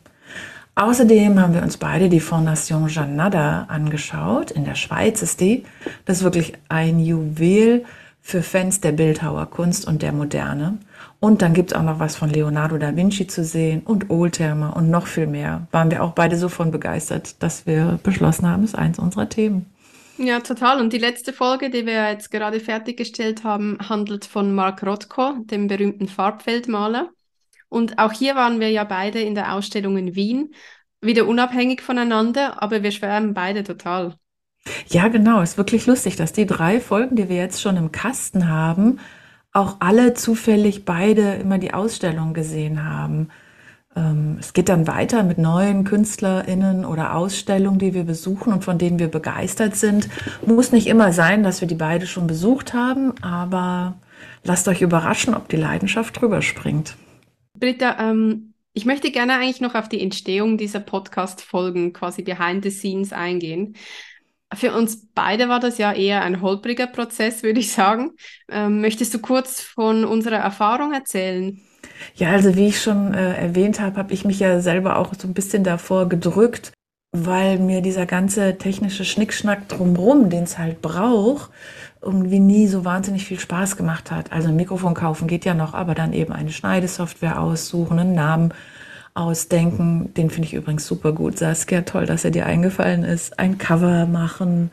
Außerdem 0.74 1.38
haben 1.38 1.54
wir 1.54 1.62
uns 1.62 1.76
beide 1.76 2.08
die 2.08 2.20
Fondation 2.20 2.88
Janada 2.88 3.64
angeschaut. 3.68 4.50
In 4.50 4.64
der 4.64 4.74
Schweiz 4.74 5.20
ist 5.20 5.40
die. 5.40 5.64
Das 6.06 6.18
ist 6.18 6.24
wirklich 6.24 6.54
ein 6.68 6.98
Juwel 6.98 7.84
für 8.22 8.42
Fans 8.42 8.80
der 8.80 8.92
Bildhauerkunst 8.92 9.86
und 9.86 10.00
der 10.00 10.12
Moderne. 10.12 10.78
Und 11.20 11.42
dann 11.42 11.52
gibt 11.52 11.72
es 11.72 11.76
auch 11.76 11.82
noch 11.82 11.98
was 11.98 12.16
von 12.16 12.30
Leonardo 12.30 12.78
da 12.78 12.96
Vinci 12.96 13.26
zu 13.26 13.44
sehen 13.44 13.82
und 13.84 14.10
Oldtimer 14.10 14.74
und 14.76 14.90
noch 14.90 15.06
viel 15.06 15.26
mehr. 15.26 15.66
Waren 15.72 15.90
wir 15.90 16.02
auch 16.02 16.12
beide 16.12 16.36
so 16.36 16.48
von 16.48 16.70
begeistert, 16.70 17.42
dass 17.42 17.66
wir 17.66 17.98
beschlossen 18.02 18.48
haben, 18.48 18.64
ist 18.64 18.74
eins 18.76 18.98
unserer 18.98 19.28
Themen. 19.28 19.66
Ja, 20.18 20.40
total. 20.40 20.80
Und 20.80 20.92
die 20.92 20.98
letzte 20.98 21.32
Folge, 21.32 21.68
die 21.70 21.84
wir 21.84 22.10
jetzt 22.10 22.30
gerade 22.30 22.60
fertiggestellt 22.60 23.44
haben, 23.44 23.78
handelt 23.88 24.24
von 24.24 24.54
Mark 24.54 24.82
Rothko, 24.82 25.34
dem 25.44 25.68
berühmten 25.68 26.08
Farbfeldmaler. 26.08 27.10
Und 27.72 27.98
auch 27.98 28.12
hier 28.12 28.34
waren 28.34 28.60
wir 28.60 28.68
ja 28.68 28.84
beide 28.84 29.20
in 29.22 29.34
der 29.34 29.54
Ausstellung 29.54 29.96
in 29.96 30.14
Wien, 30.14 30.54
wieder 31.00 31.26
unabhängig 31.26 31.80
voneinander, 31.80 32.62
aber 32.62 32.82
wir 32.82 32.92
schwärmen 32.92 33.32
beide 33.32 33.64
total. 33.64 34.14
Ja, 34.88 35.08
genau. 35.08 35.40
Ist 35.40 35.56
wirklich 35.56 35.86
lustig, 35.86 36.16
dass 36.16 36.34
die 36.34 36.44
drei 36.44 36.80
Folgen, 36.80 37.16
die 37.16 37.30
wir 37.30 37.36
jetzt 37.36 37.62
schon 37.62 37.78
im 37.78 37.90
Kasten 37.90 38.50
haben, 38.50 39.00
auch 39.52 39.76
alle 39.80 40.12
zufällig 40.12 40.84
beide 40.84 41.32
immer 41.36 41.56
die 41.56 41.72
Ausstellung 41.72 42.34
gesehen 42.34 42.84
haben. 42.84 43.30
Ähm, 43.96 44.36
es 44.38 44.52
geht 44.52 44.68
dann 44.68 44.86
weiter 44.86 45.22
mit 45.22 45.38
neuen 45.38 45.84
KünstlerInnen 45.84 46.84
oder 46.84 47.16
Ausstellungen, 47.16 47.78
die 47.78 47.94
wir 47.94 48.04
besuchen 48.04 48.52
und 48.52 48.64
von 48.64 48.76
denen 48.76 48.98
wir 48.98 49.08
begeistert 49.08 49.76
sind. 49.76 50.10
Muss 50.44 50.72
nicht 50.72 50.88
immer 50.88 51.14
sein, 51.14 51.42
dass 51.42 51.62
wir 51.62 51.68
die 51.68 51.74
beide 51.74 52.06
schon 52.06 52.26
besucht 52.26 52.74
haben, 52.74 53.14
aber 53.22 53.94
lasst 54.44 54.68
euch 54.68 54.82
überraschen, 54.82 55.34
ob 55.34 55.48
die 55.48 55.56
Leidenschaft 55.56 56.20
drüber 56.20 56.42
springt. 56.42 56.96
Britta, 57.62 57.96
ähm, 58.00 58.54
ich 58.72 58.86
möchte 58.86 59.12
gerne 59.12 59.34
eigentlich 59.34 59.60
noch 59.60 59.76
auf 59.76 59.88
die 59.88 60.00
Entstehung 60.00 60.58
dieser 60.58 60.80
Podcast-Folgen 60.80 61.92
quasi 61.92 62.22
behind 62.22 62.64
the 62.64 62.72
scenes 62.72 63.12
eingehen. 63.12 63.76
Für 64.52 64.72
uns 64.72 65.06
beide 65.14 65.48
war 65.48 65.60
das 65.60 65.78
ja 65.78 65.92
eher 65.92 66.22
ein 66.22 66.40
holpriger 66.42 66.88
Prozess, 66.88 67.44
würde 67.44 67.60
ich 67.60 67.70
sagen. 67.70 68.10
Ähm, 68.50 68.80
möchtest 68.80 69.14
du 69.14 69.20
kurz 69.20 69.60
von 69.60 70.04
unserer 70.04 70.38
Erfahrung 70.38 70.92
erzählen? 70.92 71.60
Ja, 72.16 72.32
also 72.32 72.56
wie 72.56 72.66
ich 72.66 72.82
schon 72.82 73.14
äh, 73.14 73.34
erwähnt 73.36 73.78
habe, 73.78 73.96
habe 73.96 74.12
ich 74.12 74.24
mich 74.24 74.40
ja 74.40 74.58
selber 74.60 74.98
auch 74.98 75.14
so 75.14 75.28
ein 75.28 75.34
bisschen 75.34 75.62
davor 75.62 76.08
gedrückt, 76.08 76.72
weil 77.12 77.60
mir 77.60 77.80
dieser 77.80 78.06
ganze 78.06 78.58
technische 78.58 79.04
Schnickschnack 79.04 79.68
drumherum, 79.68 80.30
den 80.30 80.42
es 80.42 80.58
halt 80.58 80.82
braucht, 80.82 81.52
irgendwie 82.02 82.40
nie 82.40 82.66
so 82.66 82.84
wahnsinnig 82.84 83.24
viel 83.24 83.38
Spaß 83.38 83.76
gemacht 83.76 84.10
hat. 84.10 84.32
Also 84.32 84.48
ein 84.48 84.56
Mikrofon 84.56 84.94
kaufen 84.94 85.28
geht 85.28 85.44
ja 85.44 85.54
noch, 85.54 85.74
aber 85.74 85.94
dann 85.94 86.12
eben 86.12 86.32
eine 86.32 86.50
Schneidesoftware 86.50 87.40
aussuchen, 87.40 87.98
einen 87.98 88.14
Namen 88.14 88.52
ausdenken. 89.14 90.12
Den 90.14 90.30
finde 90.30 90.48
ich 90.48 90.54
übrigens 90.54 90.86
super 90.86 91.12
gut. 91.12 91.38
Saskia, 91.38 91.82
toll, 91.82 92.06
dass 92.06 92.24
er 92.24 92.30
dir 92.30 92.46
eingefallen 92.46 93.04
ist. 93.04 93.38
Ein 93.38 93.58
Cover 93.58 94.06
machen, 94.06 94.70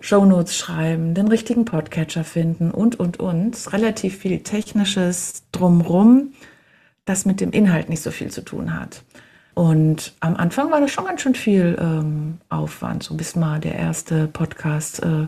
Shownotes 0.00 0.56
schreiben, 0.56 1.14
den 1.14 1.28
richtigen 1.28 1.64
Podcatcher 1.64 2.24
finden 2.24 2.70
und, 2.70 3.00
und, 3.00 3.18
und. 3.18 3.72
Relativ 3.72 4.18
viel 4.18 4.40
Technisches 4.40 5.42
drumrum, 5.50 6.32
das 7.04 7.24
mit 7.24 7.40
dem 7.40 7.50
Inhalt 7.50 7.88
nicht 7.88 8.02
so 8.02 8.10
viel 8.10 8.30
zu 8.30 8.42
tun 8.42 8.78
hat. 8.78 9.02
Und 9.54 10.14
am 10.20 10.36
Anfang 10.36 10.70
war 10.70 10.80
das 10.80 10.92
schon 10.92 11.06
ganz 11.06 11.22
schön 11.22 11.34
viel 11.34 11.76
ähm, 11.80 12.38
Aufwand, 12.48 13.02
so 13.02 13.16
bis 13.16 13.34
mal 13.34 13.58
der 13.58 13.74
erste 13.74 14.28
Podcast 14.28 15.02
äh, 15.02 15.26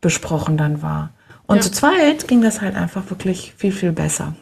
besprochen 0.00 0.56
dann 0.56 0.82
war. 0.82 1.10
Und 1.46 1.56
ja. 1.56 1.62
zu 1.62 1.72
zweit 1.72 2.28
ging 2.28 2.42
das 2.42 2.60
halt 2.60 2.76
einfach 2.76 3.10
wirklich 3.10 3.54
viel, 3.56 3.72
viel 3.72 3.92
besser. 3.92 4.34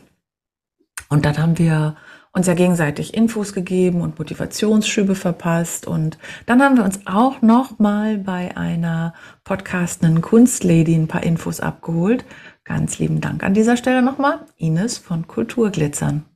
Und 1.09 1.25
dann 1.25 1.39
haben 1.39 1.59
wir 1.59 1.97
uns 2.33 2.47
ja 2.47 2.55
gegenseitig 2.55 3.15
Infos 3.15 3.53
gegeben 3.53 4.03
und 4.03 4.19
Motivationsschübe 4.19 5.15
verpasst. 5.15 5.87
Und 5.87 6.19
dann 6.47 6.63
haben 6.63 6.77
wir 6.77 6.85
uns 6.85 7.01
auch 7.07 7.43
noch 7.43 7.79
mal 7.79 8.19
bei 8.19 8.57
einer 8.57 9.15
podcastenden 9.45 10.21
Kunstlady 10.21 10.95
ein 10.95 11.09
paar 11.09 11.23
Infos 11.23 11.61
abgeholt. 11.61 12.25
Ganz 12.65 12.99
lieben 12.99 13.21
Dank 13.21 13.43
an 13.43 13.55
dieser 13.55 13.77
Stelle 13.77 14.03
nochmal. 14.03 14.41
Ines 14.57 14.99
von 14.99 15.27
Kulturglitzern. 15.27 16.28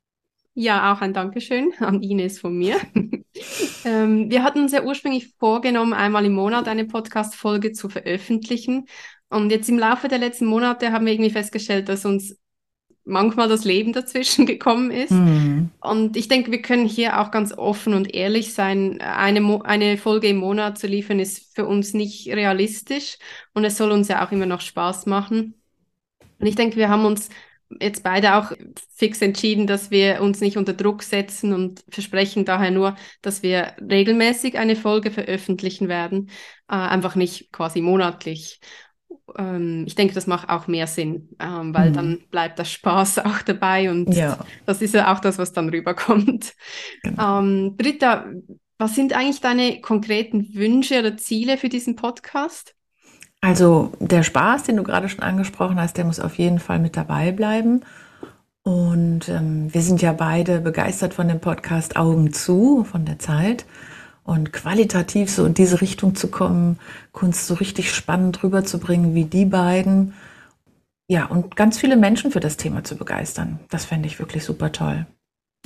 Ja, 0.54 0.92
auch 0.92 1.00
ein 1.00 1.14
Dankeschön 1.14 1.72
an 1.80 2.02
Ines 2.02 2.38
von 2.38 2.56
mir. 2.56 2.76
ähm, 3.84 4.30
wir 4.30 4.42
hatten 4.42 4.60
uns 4.60 4.72
ja 4.72 4.82
ursprünglich 4.82 5.32
vorgenommen, 5.38 5.94
einmal 5.94 6.26
im 6.26 6.34
Monat 6.34 6.68
eine 6.68 6.84
Podcast-Folge 6.84 7.72
zu 7.72 7.88
veröffentlichen. 7.88 8.86
Und 9.30 9.50
jetzt 9.50 9.70
im 9.70 9.78
Laufe 9.78 10.08
der 10.08 10.18
letzten 10.18 10.44
Monate 10.44 10.92
haben 10.92 11.06
wir 11.06 11.14
irgendwie 11.14 11.30
festgestellt, 11.30 11.88
dass 11.88 12.04
uns 12.04 12.36
manchmal 13.04 13.48
das 13.48 13.64
Leben 13.64 13.92
dazwischen 13.92 14.46
gekommen 14.46 14.90
ist. 14.90 15.10
Mhm. 15.10 15.70
Und 15.80 16.16
ich 16.16 16.28
denke, 16.28 16.50
wir 16.50 16.62
können 16.62 16.86
hier 16.86 17.20
auch 17.20 17.30
ganz 17.30 17.56
offen 17.56 17.94
und 17.94 18.14
ehrlich 18.14 18.52
sein. 18.52 19.00
Eine, 19.00 19.40
Mo 19.40 19.62
eine 19.62 19.96
Folge 19.96 20.28
im 20.28 20.36
Monat 20.36 20.78
zu 20.78 20.86
liefern 20.86 21.18
ist 21.18 21.54
für 21.54 21.66
uns 21.66 21.94
nicht 21.94 22.28
realistisch 22.28 23.18
und 23.54 23.64
es 23.64 23.76
soll 23.76 23.90
uns 23.90 24.08
ja 24.08 24.24
auch 24.24 24.32
immer 24.32 24.46
noch 24.46 24.60
Spaß 24.60 25.06
machen. 25.06 25.54
Und 26.38 26.46
ich 26.46 26.56
denke, 26.56 26.76
wir 26.76 26.88
haben 26.88 27.04
uns 27.04 27.28
jetzt 27.80 28.02
beide 28.02 28.36
auch 28.36 28.52
fix 28.94 29.22
entschieden, 29.22 29.66
dass 29.66 29.90
wir 29.90 30.20
uns 30.20 30.40
nicht 30.40 30.56
unter 30.56 30.72
Druck 30.72 31.02
setzen 31.02 31.52
und 31.52 31.84
versprechen 31.88 32.44
daher 32.44 32.70
nur, 32.70 32.96
dass 33.22 33.42
wir 33.42 33.74
regelmäßig 33.80 34.58
eine 34.58 34.76
Folge 34.76 35.10
veröffentlichen 35.10 35.88
werden, 35.88 36.30
äh, 36.68 36.74
einfach 36.74 37.14
nicht 37.14 37.52
quasi 37.52 37.80
monatlich 37.80 38.60
ähm, 39.36 39.84
ich 39.86 39.94
denke, 39.94 40.14
das 40.14 40.26
macht 40.26 40.48
auch 40.48 40.66
mehr 40.66 40.86
Sinn, 40.86 41.28
ähm, 41.38 41.74
weil 41.74 41.90
mhm. 41.90 41.94
dann 41.94 42.22
bleibt 42.30 42.58
der 42.58 42.64
Spaß 42.64 43.18
auch 43.20 43.42
dabei 43.42 43.90
und 43.90 44.14
ja. 44.14 44.38
das 44.66 44.82
ist 44.82 44.94
ja 44.94 45.12
auch 45.12 45.20
das, 45.20 45.38
was 45.38 45.52
dann 45.52 45.68
rüberkommt. 45.68 46.54
Genau. 47.02 47.40
Ähm, 47.40 47.76
Britta, 47.76 48.26
was 48.78 48.94
sind 48.94 49.12
eigentlich 49.12 49.40
deine 49.40 49.80
konkreten 49.80 50.54
Wünsche 50.54 50.98
oder 50.98 51.16
Ziele 51.16 51.56
für 51.56 51.68
diesen 51.68 51.96
Podcast? 51.96 52.74
Also 53.42 53.92
der 53.98 54.22
Spaß, 54.22 54.62
den 54.62 54.76
du 54.76 54.84
gerade 54.84 55.08
schon 55.08 55.22
angesprochen 55.22 55.78
hast, 55.78 55.96
der 55.96 56.04
muss 56.04 56.20
auf 56.20 56.36
jeden 56.38 56.60
Fall 56.60 56.78
mit 56.78 56.96
dabei 56.96 57.32
bleiben. 57.32 57.82
Und 58.62 59.28
ähm, 59.28 59.74
wir 59.74 59.82
sind 59.82 60.00
ja 60.00 60.12
beide 60.12 60.60
begeistert 60.60 61.14
von 61.14 61.26
dem 61.26 61.40
Podcast 61.40 61.96
Augen 61.96 62.32
zu, 62.32 62.84
von 62.84 63.04
der 63.04 63.18
Zeit 63.18 63.66
und 64.22 64.52
qualitativ 64.52 65.28
so 65.28 65.44
in 65.44 65.54
diese 65.54 65.80
Richtung 65.80 66.14
zu 66.14 66.28
kommen, 66.28 66.78
Kunst 67.10 67.48
so 67.48 67.54
richtig 67.54 67.92
spannend 67.92 68.44
rüberzubringen 68.44 69.16
wie 69.16 69.24
die 69.24 69.46
beiden. 69.46 70.14
Ja, 71.08 71.26
und 71.26 71.56
ganz 71.56 71.78
viele 71.78 71.96
Menschen 71.96 72.30
für 72.30 72.38
das 72.38 72.56
Thema 72.56 72.84
zu 72.84 72.96
begeistern. 72.96 73.58
Das 73.70 73.84
fände 73.84 74.06
ich 74.06 74.20
wirklich 74.20 74.44
super 74.44 74.70
toll. 74.70 75.06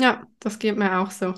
Ja, 0.01 0.27
das 0.41 0.59
geht 0.59 0.79
mir 0.79 0.99
auch 0.99 1.11
so. 1.11 1.35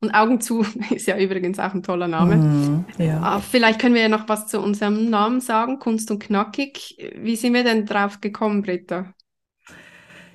Und 0.00 0.12
Augen 0.12 0.40
zu 0.40 0.64
ist 0.90 1.06
ja 1.06 1.18
übrigens 1.18 1.58
auch 1.58 1.74
ein 1.74 1.82
toller 1.82 2.08
Name. 2.08 2.36
Mm, 2.36 2.84
ja. 2.98 3.20
Ah, 3.20 3.40
vielleicht 3.40 3.80
können 3.80 3.94
wir 3.94 4.02
ja 4.02 4.08
noch 4.08 4.28
was 4.28 4.46
zu 4.46 4.60
unserem 4.60 5.10
Namen 5.10 5.40
sagen, 5.40 5.78
Kunst 5.78 6.10
und 6.10 6.20
Knackig. 6.20 6.96
Wie 7.16 7.36
sind 7.36 7.54
wir 7.54 7.64
denn 7.64 7.86
drauf 7.86 8.20
gekommen, 8.20 8.62
Britta? 8.62 9.12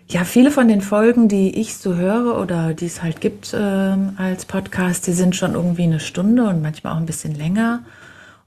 Ja, 0.07 0.25
viele 0.25 0.51
von 0.51 0.67
den 0.67 0.81
Folgen, 0.81 1.29
die 1.29 1.59
ich 1.59 1.77
so 1.77 1.95
höre 1.95 2.37
oder 2.39 2.73
die 2.73 2.85
es 2.85 3.01
halt 3.01 3.21
gibt 3.21 3.53
äh, 3.53 3.57
als 3.57 4.45
Podcast, 4.45 5.07
die 5.07 5.13
sind 5.13 5.35
schon 5.35 5.53
irgendwie 5.53 5.83
eine 5.83 6.01
Stunde 6.01 6.45
und 6.45 6.61
manchmal 6.61 6.93
auch 6.93 6.97
ein 6.97 7.05
bisschen 7.05 7.33
länger. 7.33 7.83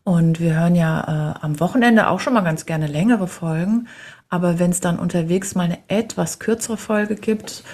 Und 0.04 0.38
wir 0.38 0.54
hören 0.54 0.76
ja 0.76 1.34
äh, 1.34 1.44
am 1.44 1.58
Wochenende 1.58 2.08
auch 2.08 2.20
schon 2.20 2.34
mal 2.34 2.42
ganz 2.42 2.66
gerne 2.66 2.86
längere 2.86 3.26
Folgen. 3.26 3.88
Aber 4.28 4.58
wenn 4.58 4.70
es 4.70 4.80
dann 4.80 4.98
unterwegs 4.98 5.54
mal 5.54 5.64
eine 5.64 5.78
etwas 5.88 6.38
kürzere 6.38 6.76
Folge 6.76 7.16
gibt, 7.16 7.64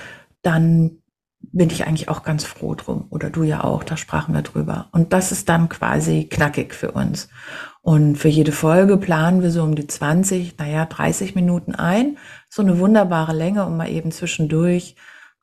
dann 0.42 1.01
bin 1.52 1.70
ich 1.70 1.86
eigentlich 1.86 2.08
auch 2.08 2.22
ganz 2.22 2.44
froh 2.44 2.74
drum. 2.74 3.06
Oder 3.10 3.30
du 3.30 3.42
ja 3.42 3.64
auch, 3.64 3.84
da 3.84 3.96
sprachen 3.96 4.34
wir 4.34 4.42
drüber. 4.42 4.88
Und 4.92 5.12
das 5.12 5.32
ist 5.32 5.48
dann 5.48 5.68
quasi 5.68 6.24
knackig 6.24 6.74
für 6.74 6.92
uns. 6.92 7.28
Und 7.82 8.16
für 8.16 8.28
jede 8.28 8.52
Folge 8.52 8.96
planen 8.96 9.42
wir 9.42 9.50
so 9.50 9.62
um 9.62 9.74
die 9.74 9.86
20, 9.86 10.58
naja, 10.58 10.86
30 10.86 11.34
Minuten 11.34 11.74
ein. 11.74 12.18
So 12.48 12.62
eine 12.62 12.78
wunderbare 12.78 13.34
Länge, 13.34 13.66
um 13.66 13.76
mal 13.76 13.90
eben 13.90 14.12
zwischendurch 14.12 14.96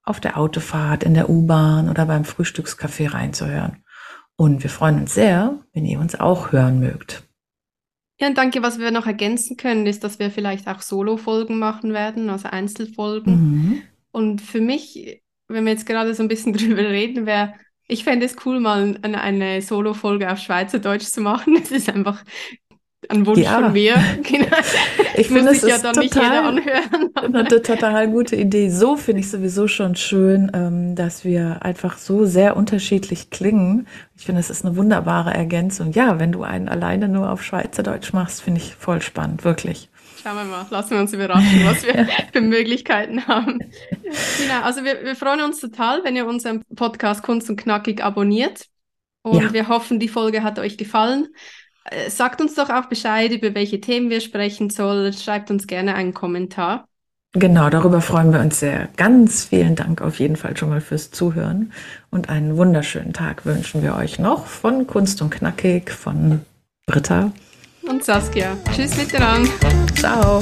auf 0.04 0.20
der 0.20 0.38
Autofahrt, 0.38 1.04
in 1.04 1.14
der 1.14 1.30
U-Bahn 1.30 1.90
oder 1.90 2.06
beim 2.06 2.24
Frühstückscafé 2.24 3.14
reinzuhören. 3.14 3.84
Und 4.36 4.64
wir 4.64 4.70
freuen 4.70 5.02
uns 5.02 5.14
sehr, 5.14 5.60
wenn 5.74 5.86
ihr 5.86 6.00
uns 6.00 6.20
auch 6.20 6.52
hören 6.54 6.80
mögt. 6.80 7.24
Ja, 8.20 8.28
und 8.28 8.38
danke. 8.38 8.62
Was 8.64 8.80
wir 8.80 8.92
noch 8.92 9.06
ergänzen 9.06 9.58
können, 9.58 9.86
ist, 9.86 10.04
dass 10.04 10.20
wir 10.20 10.32
vielleicht 10.32 10.68
auch 10.68 10.82
Solo-Folgen 10.82 11.58
machen 11.60 11.94
werden, 11.94 12.30
also 12.30 12.48
Einzelfolgen. 12.50 13.34
Mhm. 13.34 13.82
Und 14.12 14.42
für 14.42 14.62
mich, 14.62 15.22
wenn 15.50 15.66
wir 15.66 15.74
jetzt 15.74 15.86
gerade 15.86 16.14
so 16.14 16.24
ein 16.24 16.30
bisschen 16.30 16.54
drüber 16.58 16.82
reden, 16.82 17.26
wäre 17.26 17.54
ich 17.92 18.04
fände 18.04 18.26
es 18.28 18.36
cool, 18.46 18.60
mal 18.60 18.98
eine, 19.02 19.20
eine 19.20 19.62
Solo-Folge 19.62 20.32
auf 20.32 20.38
Schweizerdeutsch 20.38 21.08
zu 21.08 21.22
machen. 21.22 21.58
Es 21.62 21.72
ist 21.72 21.90
einfach 21.90 22.24
ein 23.10 23.26
Wunsch 23.26 23.40
ja. 23.40 23.60
von 23.60 23.74
mir. 23.74 23.96
Genau. 24.24 24.46
Ich 25.16 25.28
finde, 25.28 25.52
es 25.52 25.62
ja 25.64 25.76
ist 25.76 25.84
total, 25.84 26.62
eine 27.16 27.44
total 27.46 28.08
gute 28.10 28.36
Idee. 28.36 28.70
So 28.70 28.96
finde 28.96 29.22
ich 29.22 29.30
sowieso 29.32 29.68
schon 29.68 29.96
schön, 29.96 30.52
ähm, 30.54 30.96
dass 30.96 31.26
wir 31.26 31.64
einfach 31.64 31.98
so 31.98 32.26
sehr 32.26 32.56
unterschiedlich 32.56 33.32
klingen. 33.32 33.88
Ich 34.16 34.26
finde, 34.26 34.40
es 34.40 34.52
ist 34.52 34.64
eine 34.64 34.76
wunderbare 34.76 35.34
Ergänzung. 35.34 35.92
Ja, 35.92 36.20
wenn 36.20 36.32
du 36.32 36.44
einen 36.44 36.70
alleine 36.70 37.08
nur 37.08 37.32
auf 37.32 37.44
Schweizerdeutsch 37.44 38.14
machst, 38.14 38.42
finde 38.42 38.62
ich 38.62 38.76
voll 38.76 39.02
spannend, 39.02 39.44
wirklich. 39.44 39.89
Schauen 40.22 40.36
wir 40.36 40.44
mal, 40.44 40.66
lassen 40.70 40.92
wir 40.92 41.00
uns 41.00 41.14
überraschen, 41.14 41.66
was 41.66 41.84
wir 41.84 42.08
für 42.34 42.42
Möglichkeiten 42.42 43.26
haben. 43.28 43.60
Genau, 44.38 44.62
also 44.64 44.84
wir, 44.84 45.04
wir 45.06 45.16
freuen 45.16 45.42
uns 45.42 45.62
total, 45.62 46.04
wenn 46.04 46.16
ihr 46.16 46.26
unseren 46.26 46.64
Podcast 46.76 47.24
Kunst 47.24 47.50
und 47.50 47.56
Knackig 47.56 48.04
abonniert. 48.04 48.66
Und 49.22 49.44
ja. 49.44 49.54
wir 49.54 49.68
hoffen, 49.70 50.00
die 50.00 50.10
Folge 50.10 50.44
hat 50.44 50.60
euch 50.60 50.78
gefallen. 50.78 51.28
Äh, 51.86 52.10
sagt 52.10 52.42
uns 52.42 52.56
doch 52.56 52.70
auch 52.70 52.86
Bescheid, 52.86 53.32
über 53.32 53.56
welche 53.56 53.80
Themen 53.80 54.10
wir 54.10 54.20
sprechen 54.20 54.70
sollen. 54.70 55.14
Schreibt 55.14 55.52
uns 55.52 55.68
gerne 55.68 55.96
einen 55.96 56.14
Kommentar. 56.14 56.86
Genau, 57.34 57.70
darüber 57.70 58.02
freuen 58.02 58.34
wir 58.34 58.40
uns 58.40 58.60
sehr. 58.60 58.90
Ganz 58.98 59.46
vielen 59.46 59.76
Dank 59.76 60.02
auf 60.02 60.20
jeden 60.20 60.36
Fall 60.36 60.58
schon 60.58 60.70
mal 60.70 60.82
fürs 60.82 61.12
Zuhören 61.12 61.72
und 62.10 62.28
einen 62.28 62.58
wunderschönen 62.58 63.14
Tag 63.14 63.46
wünschen 63.46 63.84
wir 63.84 63.96
euch 63.96 64.18
noch 64.18 64.48
von 64.48 64.88
Kunst 64.88 65.22
und 65.22 65.30
Knackig, 65.30 65.92
von 65.92 66.42
Britta 66.88 67.32
und 67.90 68.04
Saskia. 68.04 68.56
Tschüss 68.74 68.96
miteinander. 68.96 69.50
Ciao. 69.96 70.42